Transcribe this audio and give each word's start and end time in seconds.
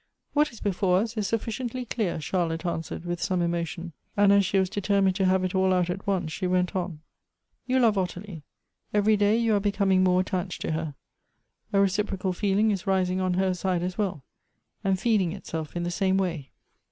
"What 0.33 0.51
is 0.51 0.59
before 0.59 0.97
us 1.01 1.15
"is 1.15 1.27
sufficiently 1.27 1.85
clear," 1.85 2.19
Charlotte 2.19 2.65
answered, 2.65 3.05
with 3.05 3.21
some 3.21 3.39
emotion; 3.39 3.93
and 4.17 4.33
as 4.33 4.43
she 4.43 4.57
was 4.57 4.67
deter 4.67 4.99
mined 4.99 5.15
to 5.17 5.25
have 5.25 5.43
it 5.43 5.53
all 5.53 5.71
out 5.71 5.91
at 5.91 6.07
once, 6.07 6.31
she 6.31 6.47
went 6.47 6.75
on: 6.75 7.01
"You 7.67 7.79
love 7.79 7.99
Ottilie; 7.99 8.41
evei 8.95 9.09
y 9.11 9.15
day 9.15 9.37
you 9.37 9.53
are 9.53 9.59
becoming 9.59 10.03
more 10.03 10.19
attached 10.21 10.59
to 10.61 10.71
her. 10.71 10.95
A 11.71 11.79
reciprocal 11.79 12.33
feeling 12.33 12.71
is 12.71 12.87
rising 12.87 13.21
on 13.21 13.35
her 13.35 13.53
side 13.53 13.83
as 13.83 13.95
well, 13.99 14.23
and 14.83 14.99
feeding 14.99 15.33
itself 15.33 15.75
in 15.75 15.83
the 15.83 15.91
same 15.91 16.17
way. 16.17 16.49